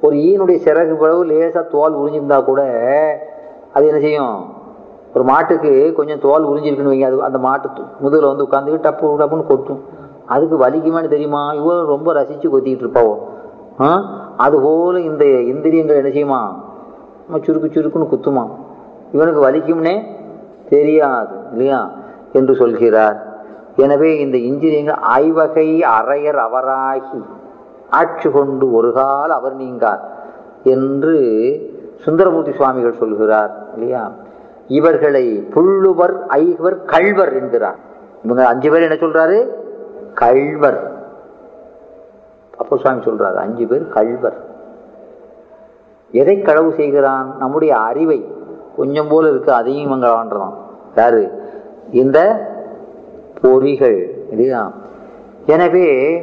ஒரு 0.00 0.16
ஈனுடைய 0.16 0.58
சிறகு 0.64 0.94
பிளவு 0.94 1.24
லேசாக 1.24 1.68
தோல் 1.68 1.94
உறிஞ்சிருந்தா 1.94 2.44
கூட 2.44 2.62
அது 3.72 3.86
என்ன 3.86 4.00
செய்யும்? 4.00 4.54
ஒரு 5.14 5.24
மாட்டுக்கு 5.24 5.92
கொஞ்சம் 5.92 6.20
தோல் 6.20 6.46
உறிஞ்சிருக்குன்னு 6.46 6.90
வைங்க 6.90 7.04
அது 7.04 7.22
அந்த 7.22 7.38
மாட்டு 7.38 7.68
முதுகில் 8.00 8.36
வந்து 8.36 8.44
உட்காந்துக்கிட்டு 8.44 8.80
டப்பு 8.80 9.06
டப்புன்னு 9.06 9.46
கொட்டும். 9.46 9.84
அதுக்கு 10.26 10.58
வலிக்குமான்னு 10.58 11.08
தெரியுமா? 11.08 11.52
இவ 11.52 11.84
ரொம்ப 11.84 12.12
ரசித்து 12.12 12.50
கொத்திக்கிட்டு 12.50 12.84
இருப்பாவோ? 12.84 13.16
ஆ? 13.80 14.02
அதுபோல 14.36 15.00
இந்த 15.00 15.24
இந்திரியங்கள் 15.24 16.04
என்ன 16.04 16.08
செய்யுமா? 16.08 16.54
நம்ம 17.28 17.44
சுருக்கு 17.46 17.70
சுருக்குன்னு 17.72 18.08
குத்துமா? 18.12 18.48
இவனுக்கு 19.12 19.50
வலிக்கும்னே 19.50 20.04
தெரியாது 20.68 21.36
இல்லையா? 21.50 21.90
என்று 22.32 22.54
சொல்கிறார். 22.54 23.33
எனவே 23.76 24.18
இந்த 24.18 24.36
இன்ஜினியரிங் 24.36 25.00
ஐவகை 25.00 25.80
அறையர் 25.80 26.40
அவராகி 26.46 27.24
ஆட்சி 27.90 28.30
கொண்டு 28.30 28.72
ஒரு 28.72 28.92
கால் 28.92 29.30
அவர் 29.30 29.54
நீங்கார் 29.54 30.12
என்று 30.62 31.16
சுந்தரமூர்த்தி 31.96 32.52
சுவாமிகள் 32.52 32.92
சொல்கிறார் 32.92 33.56
இல்லையா? 33.74 34.10
இவர்களை 34.68 35.46
புள்ளுவர் 35.54 36.26
ஐவர் 36.26 36.84
கள்வர் 36.84 37.32
என்கிறார். 37.32 37.76
இவங்க 38.24 38.46
அஞ்சு 38.46 38.70
பேர் 38.70 38.82
என்ன 38.82 38.94
சொல்றாரு? 38.94 39.48
கள்வர். 40.14 40.92
அப்போ 42.58 42.76
சுவாமி 42.76 43.04
சொல்றாரு 43.04 43.34
அஞ்சு 43.34 43.66
பேர் 43.66 43.88
கள்வர். 43.88 44.36
எதை 46.10 46.40
களவு 46.40 46.72
செய்கிறான்? 46.72 47.36
நம்முடைய 47.38 47.76
அறிவை. 47.76 48.26
கொஞ்சம் 48.76 49.08
போல 49.08 49.28
இருக்கு 49.28 49.52
அதையும் 49.52 49.86
இவங்க 49.86 50.10
வாழ்றதான் 50.10 50.54
யாரு? 50.94 51.30
இந்த 51.90 52.18
பொறிகள் 53.44 54.28
இல்லையா? 54.30 54.72
எனவே 55.46 56.22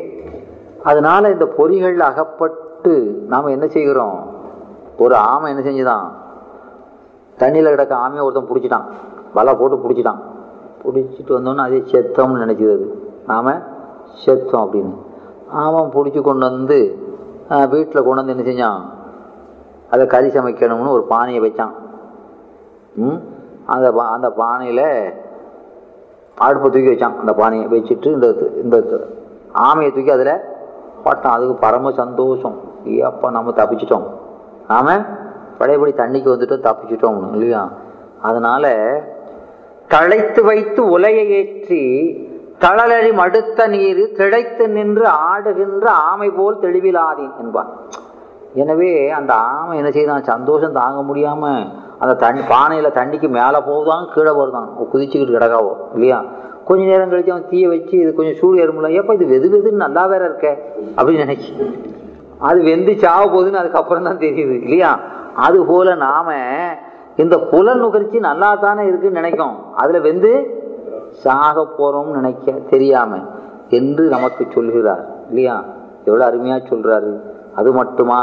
அதனால 0.84 1.31
இந்த 1.31 1.45
பொறிகள் 1.57 1.97
அகப்பட்டு 1.97 3.23
நாம் 3.27 3.45
என்ன 3.45 3.67
செய்கிறோம்? 3.67 4.29
ஒரு 4.97 5.15
ஆமை 5.15 5.55
என்ன 5.55 5.69
செஞ்சுதான்? 5.69 6.10
தண்ணியில் 7.41 7.69
கிடக்க 7.69 7.95
ஆமையை 7.95 8.21
ஒருத்தன் 8.21 8.49
பிடிச்சிட்டான். 8.49 8.84
வலை 9.34 9.55
போட்டு 9.55 9.75
பிடிச்சிட்டான். 9.75 10.19
பிடிச்சிட்டு 10.84 11.27
வந்தோன்னே 11.27 11.57
அதே 11.57 11.77
செத்தோம்னு 11.77 12.45
நினைச்சது 12.45 12.84
நாம் 13.27 13.47
செத்தோம் 14.25 14.67
அப்படின்னு. 14.67 14.95
ஆமாம் 15.49 15.91
பிடிச்சி 15.91 16.21
கொண்டு 16.21 16.51
வந்து 16.51 16.99
வீட்டில் 17.69 18.03
கொண்டு 18.03 18.25
வந்து 18.25 18.45
என்ன 18.45 18.51
செஞ்சான்? 18.51 18.81
அதை 19.91 20.05
கறி 20.07 20.27
சமைக்கணும்னு 20.27 20.89
ஒரு 20.89 21.03
பானையை 21.03 21.51
வச்சான். 21.51 21.71
அந்த 23.65 23.91
பா- 23.91 23.95
அந்த 23.95 24.29
பானையில் 24.29 25.13
அடுப்பை 26.38 26.70
தூக்கி 26.72 26.91
வச்சான். 26.91 27.20
அந்த 27.20 27.34
பானையை 27.34 27.67
வச்சுட்டு 27.67 28.06
இந்த 28.06 28.28
இந்த 28.63 28.78
ஆமையை 29.67 29.91
தூக்கி 29.96 30.12
அதில் 30.12 30.36
பட்டான். 31.06 31.36
அதுக்கு 31.38 31.56
பரம 31.56 31.91
சந்தோஷம். 31.91 32.58
ஏப்பா 32.86 33.30
நம்ம 33.32 33.52
தப்பிச்சிட்டோம். 33.52 34.06
நாம 34.67 34.98
பழையபடி 35.58 35.94
தண்ணிக்கு 36.02 36.34
வந்துட்டோம் 36.34 36.67
தப்பிச்சிட்டோம் 36.67 37.32
இல்லையா? 37.34 37.72
அதனால 38.22 38.74
தழைத்து 39.88 40.41
வைத்து 40.44 40.82
உலையை 40.89 41.30
ஏற்றி 41.30 41.82
தளலறி 42.60 43.12
மடுத்த 43.20 43.67
நீர் 43.67 44.02
திளைத்து 44.17 44.70
நின்று 44.70 45.06
ஆடுகின்ற 45.08 45.86
ஆமை 45.86 46.30
போல் 46.30 46.62
தெளிவிலாதீன் 46.62 47.36
என்பான். 47.39 47.72
எனவே 48.54 49.10
அந்த 49.10 49.34
ஆமை 49.34 49.78
என்ன 49.78 49.91
செய்தான்? 49.91 50.24
சந்தோஷம் 50.24 50.74
தாங்க 50.74 51.13
முடியாம 51.13 51.44
அந்த 52.02 52.14
தண்ணி 52.16 52.42
பானையில் 52.50 52.96
தண்ணிக்கு 53.00 53.28
மேலே 53.30 53.60
போகுதான் 53.68 54.06
கீழே 54.14 54.32
போகுதான் 54.32 54.70
குதிச்சுக்கிட்டு 54.94 55.36
கிடக்காவோ 55.38 55.74
இல்லையா? 55.94 56.24
கொஞ்ச 56.66 56.84
நேரம் 56.84 57.12
கழிச்சு 57.12 57.34
அவன் 57.34 57.50
தீய 57.50 57.68
வச்சு 57.70 57.96
இது 58.00 58.14
கொஞ்சம் 58.14 58.36
சூடு 58.36 58.56
ஏறும்ல. 58.64 58.90
ஏப்பா 58.90 59.14
இது 59.14 59.26
வெது 59.34 59.48
வெதுன்னு 59.54 59.84
நல்லா 59.86 60.06
வேற 60.06 60.26
இருக்க 60.26 60.48
அப்படின்னு 60.98 61.26
நினைச்சு. 61.26 61.52
அது 62.40 62.64
வெந்து 62.64 62.98
சாவ 62.98 63.24
போகுதுன்னு 63.26 63.62
அதுக்கப்புறம் 63.64 64.04
தான் 64.04 64.18
தெரியுது 64.18 64.62
இல்லையா? 64.62 65.00
அது 65.36 65.66
போல 65.66 65.96
நாம 65.96 66.34
இந்த 67.16 67.40
புலன் 67.40 67.84
நுகர்ச்சி 67.84 68.20
நல்லா 68.20 68.56
தானே 68.56 68.84
இருக்குன்னு 68.86 69.20
நினைக்கும். 69.22 69.56
அதுல 69.76 70.00
வெந்து 70.00 70.32
சாக 71.10 71.68
போறோம்னு 71.78 72.18
நினைக்க 72.20 72.52
தெரியாம 72.52 73.20
என்று 73.70 74.04
நமக்கு 74.08 74.46
சொல்கிறார் 74.50 75.04
இல்லையா? 75.28 75.64
எவ்வளவு 76.06 76.26
அருமையா 76.30 76.58
சொல்றாரு. 76.70 77.12
அது 77.56 77.72
மட்டுமா? 77.72 78.22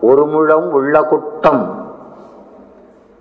ஒரு 0.00 0.26
முழம் 0.26 0.70
உள்ள 0.70 1.00
குட்டம். 1.00 1.64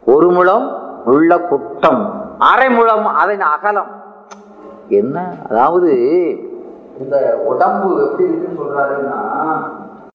ஒரு 0.05 0.27
முழம் 0.29 0.65
உள்ள 1.05 1.31
குட்டம் 1.41 2.01
அரை 2.39 2.69
முழம் 2.69 3.05
அதன் 3.15 3.45
அகலம். 3.47 3.91
என்ன? 4.89 5.17
அதாவது 5.49 5.91
இந்த 6.99 7.15
உடம்பு 7.45 7.87
எப்படி 8.03 8.23
இருக்குன்னு 8.23 8.59
சொல்றாருன்னா 8.59 9.19